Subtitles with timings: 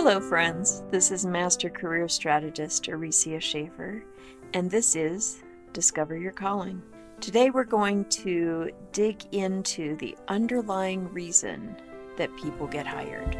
[0.00, 0.84] Hello, friends.
[0.92, 4.04] This is Master Career Strategist Aricia Shaffer,
[4.54, 6.80] and this is Discover Your Calling.
[7.20, 11.74] Today, we're going to dig into the underlying reason
[12.16, 13.36] that people get hired.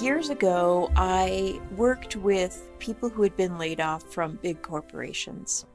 [0.00, 5.66] Years ago, I worked with people who had been laid off from big corporations.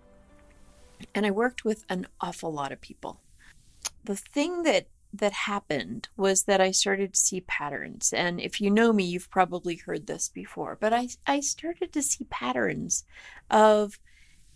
[1.13, 3.19] And I worked with an awful lot of people.
[4.03, 8.13] The thing that that happened was that I started to see patterns.
[8.13, 12.01] And if you know me, you've probably heard this before, but I, I started to
[12.01, 13.03] see patterns
[13.51, 13.99] of,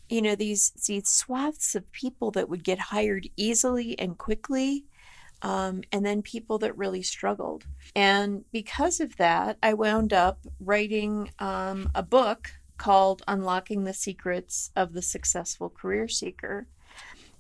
[0.10, 4.86] you know, these, these swaths of people that would get hired easily and quickly
[5.42, 7.66] um, and then people that really struggled.
[7.96, 14.72] And because of that, I wound up writing um, a book called Unlocking the Secrets
[14.76, 16.68] of the Successful Career Seeker.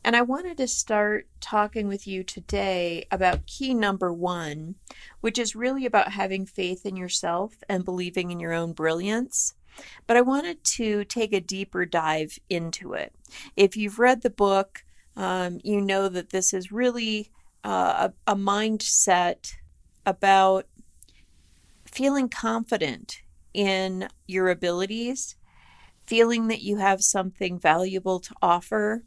[0.03, 4.75] And I wanted to start talking with you today about key number one,
[5.19, 9.55] which is really about having faith in yourself and believing in your own brilliance.
[10.07, 13.13] But I wanted to take a deeper dive into it.
[13.55, 14.83] If you've read the book,
[15.15, 17.31] um, you know that this is really
[17.63, 19.53] uh, a, a mindset
[20.05, 20.65] about
[21.85, 23.21] feeling confident
[23.53, 25.35] in your abilities,
[26.05, 29.03] feeling that you have something valuable to offer,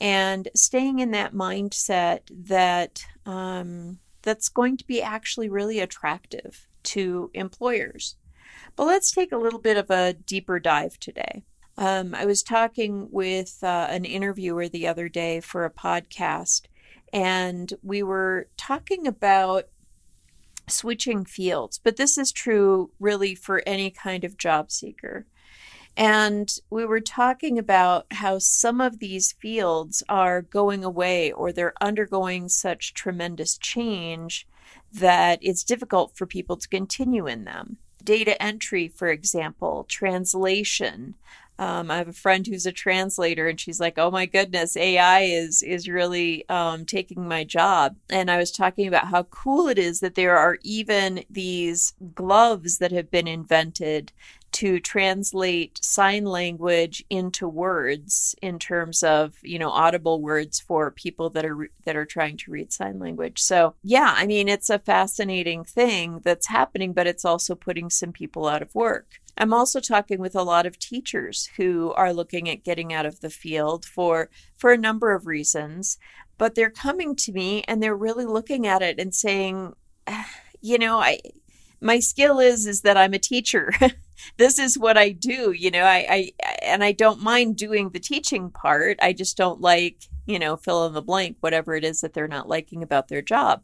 [0.00, 7.30] and staying in that mindset that um, that's going to be actually really attractive to
[7.34, 8.16] employers.
[8.76, 11.44] But let's take a little bit of a deeper dive today.
[11.76, 16.62] Um, I was talking with uh, an interviewer the other day for a podcast,
[17.12, 19.64] and we were talking about
[20.68, 25.26] switching fields, but this is true really for any kind of job seeker.
[25.96, 31.74] And we were talking about how some of these fields are going away or they're
[31.80, 34.46] undergoing such tremendous change
[34.92, 37.78] that it's difficult for people to continue in them.
[38.04, 41.16] Data entry, for example, translation,
[41.58, 45.22] um, I have a friend who's a translator, and she's like, "Oh my goodness, AI
[45.22, 49.78] is is really um, taking my job." And I was talking about how cool it
[49.78, 54.12] is that there are even these gloves that have been invented
[54.58, 61.30] to translate sign language into words in terms of you know audible words for people
[61.30, 63.40] that are that are trying to read sign language.
[63.40, 68.10] So yeah i mean it's a fascinating thing that's happening but it's also putting some
[68.10, 69.20] people out of work.
[69.36, 73.20] I'm also talking with a lot of teachers who are looking at getting out of
[73.20, 75.98] the field for for a number of reasons,
[76.36, 79.74] but they're coming to me and they're really looking at it and saying,
[80.60, 81.20] you know, I
[81.80, 83.72] my skill is is that I'm a teacher.
[84.36, 88.00] this is what I do, you know, I, I and I don't mind doing the
[88.00, 88.98] teaching part.
[89.00, 92.28] I just don't like, you know, fill in the blank, whatever it is that they're
[92.28, 93.62] not liking about their job.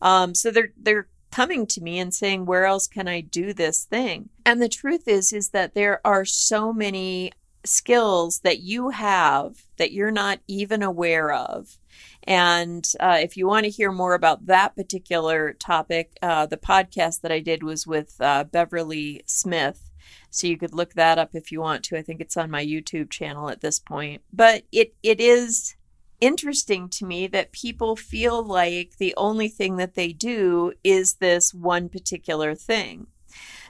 [0.00, 3.84] Um, so they're they're coming to me and saying where else can i do this
[3.84, 7.30] thing and the truth is is that there are so many
[7.64, 11.78] skills that you have that you're not even aware of
[12.24, 17.20] and uh, if you want to hear more about that particular topic uh, the podcast
[17.20, 19.90] that i did was with uh, beverly smith
[20.30, 22.64] so you could look that up if you want to i think it's on my
[22.64, 25.76] youtube channel at this point but it it is
[26.20, 31.54] interesting to me that people feel like the only thing that they do is this
[31.54, 33.06] one particular thing.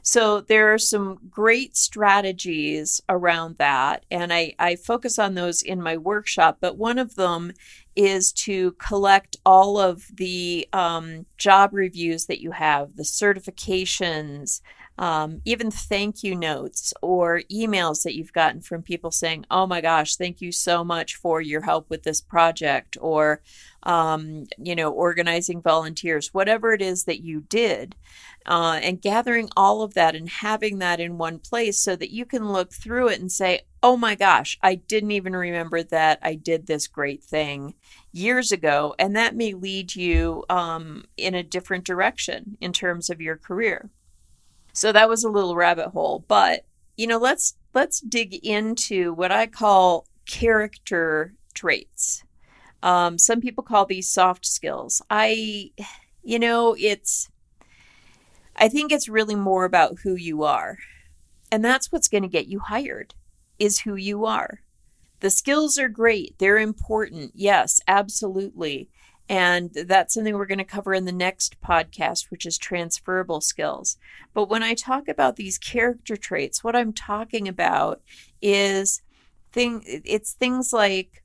[0.03, 5.83] So there are some great strategies around that, and I, I focus on those in
[5.83, 6.59] my workshop.
[6.61, 7.53] But one of them
[8.01, 14.63] is to collect all of the um, job reviews that you have, the certifications,
[15.01, 19.81] um, even thank you notes or emails that you've gotten from people saying, Oh my
[19.81, 23.41] gosh, thank you so much for your help with this project, or,
[23.85, 27.97] um, you know, organizing volunteers, whatever it is that you did.
[28.45, 32.27] Uh, and gathering all of that and having that in one place so that you
[32.27, 36.35] can look through it and say, oh my gosh, I didn't even remember that I
[36.35, 37.75] did this great thing
[38.13, 38.95] years ago.
[38.99, 43.91] And that may lead you um, in a different direction in terms of your career.
[44.81, 46.65] So that was a little rabbit hole, but
[46.97, 52.25] you know, let's let's dig into what I call character traits.
[52.83, 55.03] Um, some people call these soft skills.
[55.11, 55.73] I,
[56.23, 57.29] you know, it's,
[58.57, 60.79] I think it's really more about who you are.
[61.53, 63.13] And that's what's going to get you hired,
[63.59, 64.63] is who you are.
[65.21, 67.33] The skills are great, they're important.
[67.35, 68.89] Yes, absolutely.
[69.31, 73.97] And that's something we're going to cover in the next podcast, which is transferable skills.
[74.35, 78.03] But when I talk about these character traits, what I'm talking about
[78.43, 79.03] is
[79.53, 81.23] thing it's things like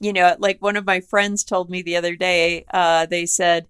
[0.00, 3.66] you know like one of my friends told me the other day uh, they said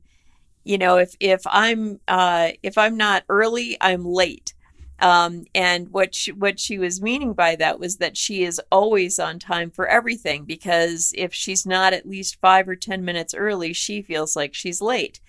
[0.64, 4.54] you know if if i'm uh, if i'm not early i'm late
[5.02, 9.18] um, and what she, what she was meaning by that was that she is always
[9.18, 13.72] on time for everything because if she's not at least five or ten minutes early,
[13.72, 15.20] she feels like she's late.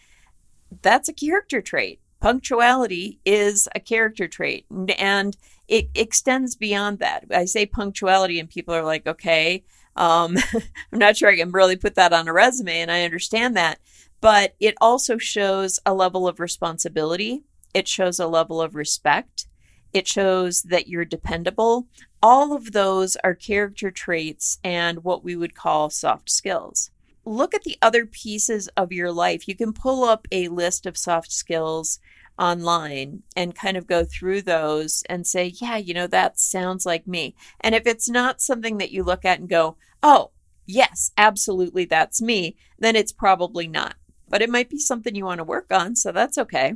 [0.83, 1.99] That's a character trait.
[2.19, 4.67] Punctuality is a character trait,
[4.99, 5.35] and
[5.67, 7.25] it extends beyond that.
[7.33, 9.63] I say punctuality, and people are like, "Okay,
[9.95, 10.37] um,
[10.93, 13.79] I'm not sure I can really put that on a resume," and I understand that.
[14.21, 17.41] But it also shows a level of responsibility.
[17.73, 19.47] It shows a level of respect
[19.93, 21.87] it shows that you're dependable.
[22.21, 26.89] All of those are character traits and what we would call soft skills.
[27.25, 29.47] Look at the other pieces of your life.
[29.47, 31.99] You can pull up a list of soft skills
[32.39, 37.07] online and kind of go through those and say, yeah, you know, that sounds like
[37.07, 37.35] me.
[37.61, 40.31] And if it's not something that you look at and go, oh,
[40.65, 43.95] yes, absolutely, that's me, then it's probably not.
[44.27, 46.73] But it might be something you want to work on, so that's okay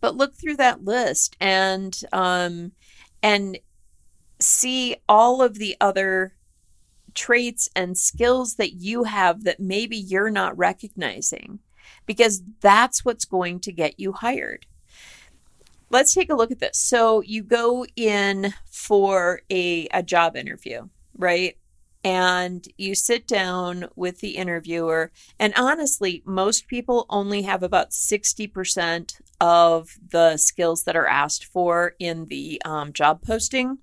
[0.00, 2.72] but look through that list and um,
[3.22, 3.58] and
[4.40, 6.34] see all of the other
[7.14, 11.58] traits and skills that you have that maybe you're not recognizing
[12.06, 14.66] because that's what's going to get you hired.
[15.90, 16.78] Let's take a look at this.
[16.78, 21.56] So you go in for a, a job interview, right?
[22.04, 25.12] And you sit down with the interviewer.
[25.38, 31.94] And honestly, most people only have about 60% of the skills that are asked for
[31.98, 33.78] in the um, job posting.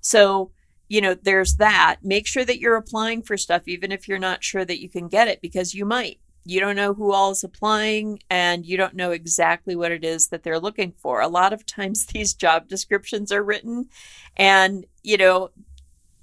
[0.00, 0.52] So,
[0.88, 1.96] you know, there's that.
[2.02, 5.08] Make sure that you're applying for stuff, even if you're not sure that you can
[5.08, 6.20] get it, because you might.
[6.46, 10.28] You don't know who all is applying and you don't know exactly what it is
[10.28, 11.20] that they're looking for.
[11.22, 13.88] A lot of times these job descriptions are written
[14.36, 15.50] and, you know,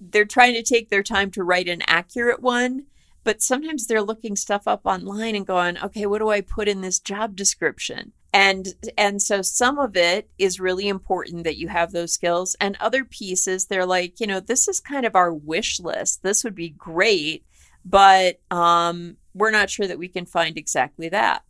[0.01, 2.86] they're trying to take their time to write an accurate one,
[3.24, 6.81] but sometimes they're looking stuff up online and going, okay, what do I put in
[6.81, 8.13] this job description?
[8.33, 8.68] And
[8.98, 13.03] and so some of it is really important that you have those skills and other
[13.03, 16.24] pieces they're like, you know, this is kind of our wish list.
[16.24, 17.45] This would be great,
[17.83, 21.44] but um we're not sure that we can find exactly that.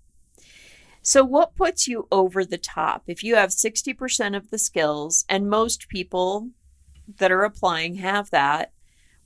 [1.04, 3.04] So, what puts you over the top?
[3.08, 6.50] If you have 60% of the skills, and most people
[7.18, 8.72] that are applying have that,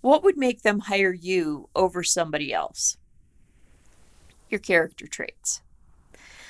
[0.02, 2.98] what would make them hire you over somebody else?
[4.50, 5.62] Your character traits.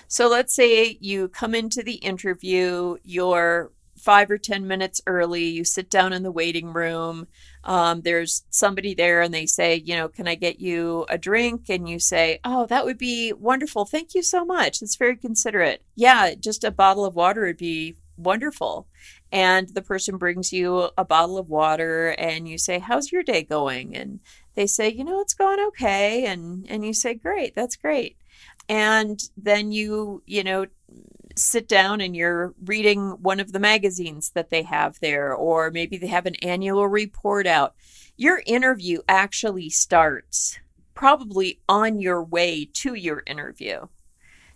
[0.07, 5.63] So let's say you come into the interview, you're five or 10 minutes early, you
[5.63, 7.27] sit down in the waiting room.
[7.63, 11.69] Um, there's somebody there and they say, you know, can I get you a drink?
[11.69, 13.85] And you say, oh, that would be wonderful.
[13.85, 14.79] Thank you so much.
[14.79, 15.81] That's very considerate.
[15.95, 18.87] Yeah, just a bottle of water would be wonderful
[19.35, 23.43] and the person brings you a bottle of water and you say how's your day
[23.43, 23.93] going?
[23.93, 24.21] And
[24.55, 26.25] they say you know it's going okay.
[26.25, 28.17] And and you say great that's great.
[28.69, 30.67] And then you you know
[31.35, 35.97] sit down and you're reading one of the magazines that they have there or maybe
[35.97, 37.75] they have an annual report out.
[38.15, 40.59] Your interview actually starts
[40.93, 43.87] probably on your way to your interview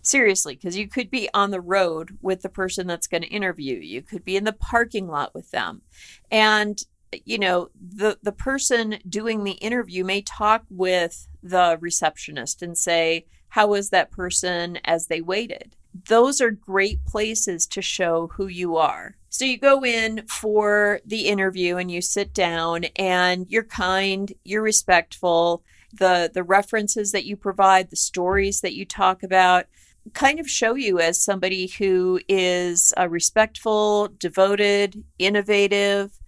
[0.02, 3.76] Seriously, because you could be on the road with the person that's going to interview.
[3.76, 5.82] You could be in the parking lot with them.
[6.30, 6.82] And
[7.24, 13.26] you know, the the person doing the interview may talk with the receptionist and say,
[13.48, 15.76] "How was that person as they waited?"
[16.08, 19.16] Those are great places to show who you are.
[19.28, 24.62] So you go in for the interview and you sit down and you're kind, you're
[24.62, 25.64] respectful.
[25.92, 29.66] The the references that you provide, the stories that you talk about,
[30.14, 36.18] kind of show you as somebody who is uh, respectful, devoted, innovative,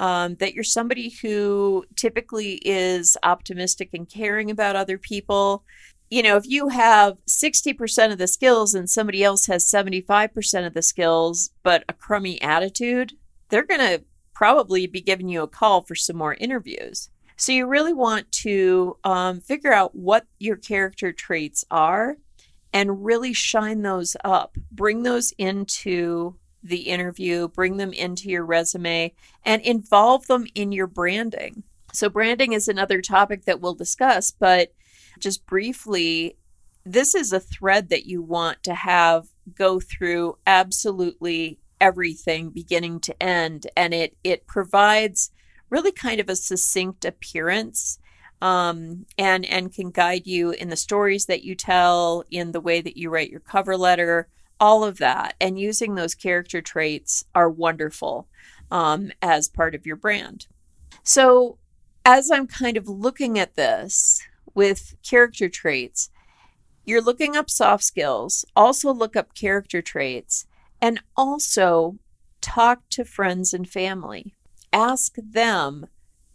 [0.00, 5.64] um, that you're somebody who typically is optimistic and caring about other people.
[6.10, 10.74] You know, if you have 60% of the skills and somebody else has 75% of
[10.74, 13.12] the skills, but a crummy attitude,
[13.48, 14.04] they're going to
[14.34, 17.10] probably be giving you a call for some more interviews.
[17.36, 22.16] So you really want to um, figure out what your character traits are
[22.72, 24.56] and really shine those up.
[24.70, 30.86] Bring those into the interview, bring them into your resume, and involve them in your
[30.86, 31.62] branding.
[31.92, 34.72] So, branding is another topic that we'll discuss, but
[35.18, 36.36] just briefly,
[36.84, 43.22] this is a thread that you want to have go through absolutely everything beginning to
[43.22, 45.30] end and it it provides
[45.70, 47.98] really kind of a succinct appearance
[48.40, 52.80] um, and and can guide you in the stories that you tell, in the way
[52.80, 54.28] that you write your cover letter,
[54.60, 55.34] all of that.
[55.40, 58.28] And using those character traits are wonderful
[58.70, 60.46] um, as part of your brand.
[61.02, 61.58] So,
[62.04, 64.22] as I'm kind of looking at this
[64.54, 66.10] with character traits,
[66.84, 70.46] you're looking up soft skills, also look up character traits,
[70.80, 71.98] and also
[72.40, 74.34] talk to friends and family.
[74.72, 75.86] Ask them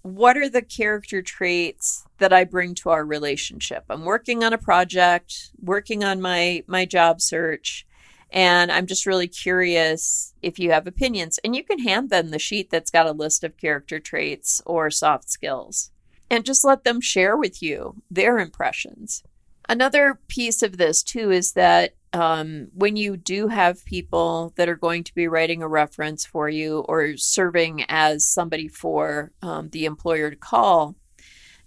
[0.04, 3.86] what are the character traits that I bring to our relationship?
[3.90, 7.88] I'm working on a project, working on my my job search,
[8.30, 11.40] and I'm just really curious if you have opinions.
[11.44, 14.92] And you can hand them the sheet that's got a list of character traits or
[14.92, 15.90] soft skills
[16.30, 19.24] and just let them share with you their impressions.
[19.70, 24.76] Another piece of this, too, is that um, when you do have people that are
[24.76, 29.86] going to be writing a reference for you or serving as somebody for um, the
[29.86, 30.96] employer to call,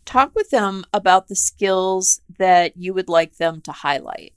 [0.05, 4.33] talk with them about the skills that you would like them to highlight.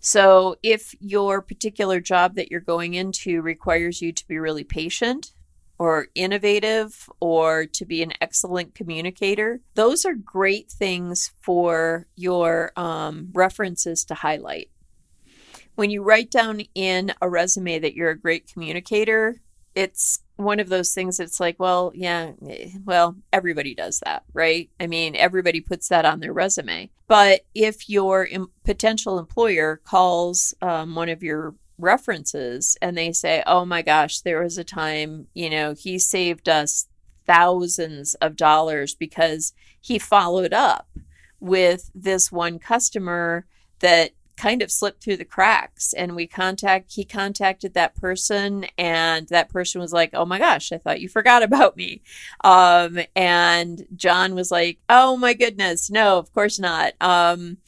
[0.00, 5.32] So, if your particular job that you're going into requires you to be really patient
[5.78, 13.30] or innovative or to be an excellent communicator, those are great things for your um,
[13.32, 14.68] references to highlight
[15.76, 19.40] when you write down in a resume that you're a great communicator,
[19.74, 22.32] it's one of those things that's like, well, yeah,
[22.84, 24.70] well, everybody does that, right?
[24.80, 26.90] I mean, everybody puts that on their resume.
[27.06, 28.26] But if your
[28.64, 34.42] potential employer calls um, one of your references and they say, oh my gosh, there
[34.42, 36.88] was a time, you know, he saved us
[37.26, 40.88] thousands of dollars because he followed up
[41.38, 43.46] with this one customer
[43.80, 49.28] that kind of slipped through the cracks and we contact he contacted that person and
[49.28, 52.02] that person was like oh my gosh i thought you forgot about me.
[52.44, 56.92] Um, and john was like oh my goodness no of course not.
[57.00, 57.58] Um,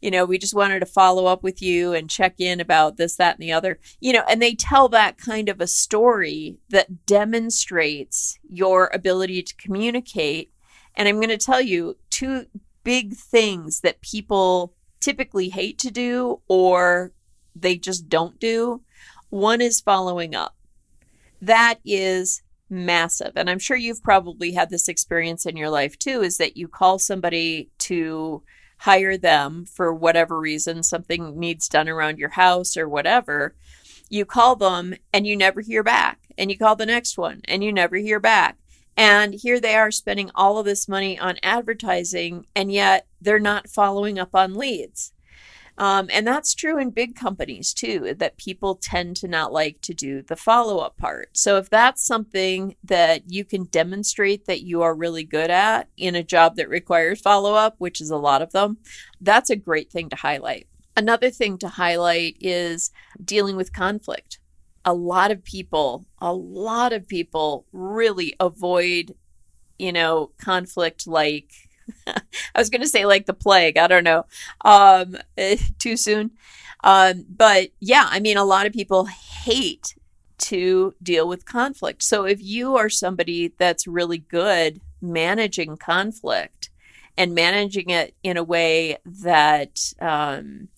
[0.00, 3.16] you know we just wanted to follow up with you and check in about this
[3.16, 3.78] that and the other.
[4.00, 9.56] You know and they tell that kind of a story that demonstrates your ability to
[9.56, 10.52] communicate.
[10.94, 12.46] And i'm going to tell you two
[12.84, 17.12] big things that people typically hate to do or
[17.54, 18.82] they just don't do.
[19.30, 20.56] One is following up.
[21.40, 23.32] That is massive.
[23.36, 26.68] And I'm sure you've probably had this experience in your life too is that you
[26.68, 28.42] call somebody to
[28.78, 33.54] hire them for whatever reason, something needs done around your house or whatever.
[34.08, 36.20] You call them and you never hear back.
[36.36, 38.56] And you call the next one and you never hear back.
[38.96, 43.68] And here they are spending all of this money on advertising, and yet they're not
[43.68, 45.12] following up on leads.
[45.76, 49.94] Um, and that's true in big companies too, that people tend to not like to
[49.94, 51.36] do the follow up part.
[51.36, 56.16] So, if that's something that you can demonstrate that you are really good at in
[56.16, 58.78] a job that requires follow up, which is a lot of them,
[59.20, 60.66] that's a great thing to highlight.
[60.96, 62.90] Another thing to highlight is
[63.24, 64.40] dealing with conflict
[64.84, 69.14] a lot of people, a lot of people really avoid,
[69.78, 71.52] you know, conflict like
[72.06, 73.76] I was going to say like the plague.
[73.76, 74.26] I don't know.
[74.64, 75.16] Um,
[75.78, 76.32] too soon.
[76.84, 79.94] Um, but yeah, I mean, a lot of people hate
[80.38, 82.02] to deal with conflict.
[82.02, 86.70] So if you are somebody that's really good managing conflict
[87.16, 90.68] and managing it in a way that, um,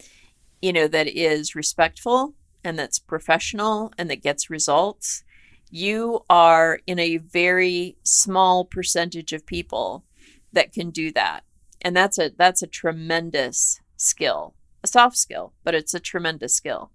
[0.63, 5.23] you know, that is respectful and that's professional and that gets results,
[5.71, 10.05] you are in a very small percentage of people
[10.53, 11.45] that can do that.
[11.83, 16.91] And that's a that's a tremendous skill, a soft skill, but it's a tremendous skill.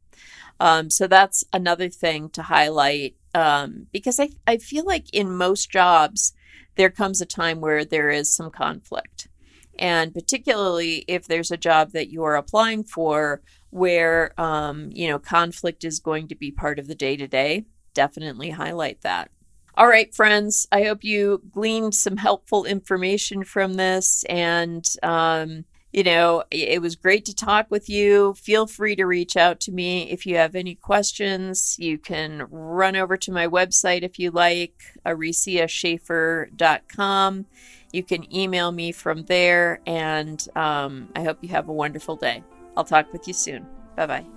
[0.60, 5.70] Um, so that's another thing to highlight um, because I, I feel like in most
[5.70, 6.34] jobs,
[6.76, 9.28] there comes a time where there is some conflict.
[9.78, 15.20] And particularly if there's a job that you are applying for where um, you know
[15.20, 19.30] conflict is going to be part of the day to day, definitely highlight that.
[19.78, 24.24] All right, friends, I hope you gleaned some helpful information from this.
[24.30, 28.36] And, um, you know, it was great to talk with you.
[28.36, 31.76] Feel free to reach out to me if you have any questions.
[31.78, 37.46] You can run over to my website if you like, ariciashaffer.com.
[37.92, 39.82] You can email me from there.
[39.86, 42.46] And um, I hope you have a wonderful day.
[42.78, 43.66] I'll talk with you soon.
[43.98, 44.35] Bye bye.